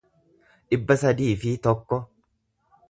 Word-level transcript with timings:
dhibba 0.69 0.97
sadii 1.03 1.31
fi 1.43 1.55
tokko 1.69 2.05